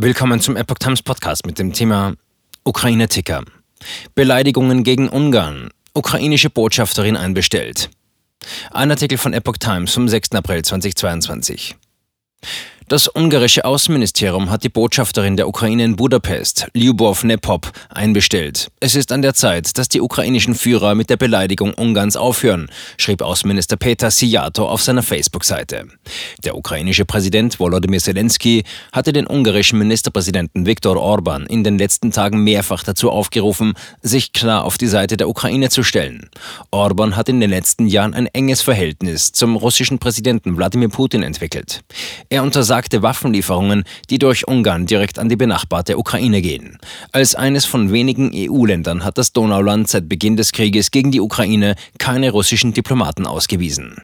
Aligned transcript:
Willkommen 0.00 0.40
zum 0.40 0.54
Epoch 0.54 0.78
Times 0.78 1.02
Podcast 1.02 1.44
mit 1.44 1.58
dem 1.58 1.72
Thema 1.72 2.14
Ukraine-Ticker. 2.62 3.42
Beleidigungen 4.14 4.84
gegen 4.84 5.08
Ungarn. 5.08 5.70
Ukrainische 5.92 6.50
Botschafterin 6.50 7.16
einbestellt. 7.16 7.90
Ein 8.70 8.92
Artikel 8.92 9.18
von 9.18 9.32
Epoch 9.32 9.56
Times 9.56 9.92
vom 9.92 10.08
6. 10.08 10.36
April 10.36 10.62
2022. 10.62 11.74
Das 12.88 13.06
ungarische 13.14 13.66
Außenministerium 13.66 14.48
hat 14.48 14.64
die 14.64 14.70
Botschafterin 14.70 15.36
der 15.36 15.46
Ukraine 15.46 15.84
in 15.84 15.96
Budapest, 15.96 16.68
Lyubov 16.72 17.22
Nepop, 17.22 17.70
einbestellt. 17.90 18.70
Es 18.80 18.94
ist 18.94 19.12
an 19.12 19.20
der 19.20 19.34
Zeit, 19.34 19.76
dass 19.76 19.88
die 19.88 20.00
ukrainischen 20.00 20.54
Führer 20.54 20.94
mit 20.94 21.10
der 21.10 21.18
Beleidigung 21.18 21.74
Ungarns 21.74 22.16
aufhören, 22.16 22.70
schrieb 22.96 23.20
Außenminister 23.20 23.76
Peter 23.76 24.10
Sijato 24.10 24.66
auf 24.66 24.80
seiner 24.80 25.02
Facebook-Seite. 25.02 25.84
Der 26.42 26.56
ukrainische 26.56 27.04
Präsident 27.04 27.60
Volodymyr 27.60 28.00
Zelensky 28.00 28.64
hatte 28.90 29.12
den 29.12 29.26
ungarischen 29.26 29.78
Ministerpräsidenten 29.78 30.64
Viktor 30.64 30.96
Orban 30.96 31.44
in 31.44 31.64
den 31.64 31.76
letzten 31.76 32.10
Tagen 32.10 32.42
mehrfach 32.42 32.84
dazu 32.84 33.10
aufgerufen, 33.10 33.74
sich 34.00 34.32
klar 34.32 34.64
auf 34.64 34.78
die 34.78 34.86
Seite 34.86 35.18
der 35.18 35.28
Ukraine 35.28 35.68
zu 35.68 35.82
stellen. 35.82 36.30
Orban 36.70 37.16
hat 37.16 37.28
in 37.28 37.40
den 37.40 37.50
letzten 37.50 37.86
Jahren 37.86 38.14
ein 38.14 38.28
enges 38.28 38.62
Verhältnis 38.62 39.32
zum 39.32 39.56
russischen 39.56 39.98
Präsidenten 39.98 40.56
Wladimir 40.56 40.88
Putin 40.88 41.22
entwickelt. 41.22 41.82
Er 42.30 42.42
untersagt 42.42 42.77
versagte 42.78 43.02
Waffenlieferungen, 43.02 43.82
die 44.08 44.20
durch 44.20 44.46
Ungarn 44.46 44.86
direkt 44.86 45.18
an 45.18 45.28
die 45.28 45.34
benachbarte 45.34 45.98
Ukraine 45.98 46.40
gehen. 46.40 46.78
Als 47.10 47.34
eines 47.34 47.64
von 47.64 47.90
wenigen 47.90 48.30
EU-Ländern 48.32 49.04
hat 49.04 49.18
das 49.18 49.32
Donauland 49.32 49.88
seit 49.88 50.08
Beginn 50.08 50.36
des 50.36 50.52
Krieges 50.52 50.92
gegen 50.92 51.10
die 51.10 51.20
Ukraine 51.20 51.74
keine 51.98 52.30
russischen 52.30 52.72
Diplomaten 52.72 53.26
ausgewiesen. 53.26 53.96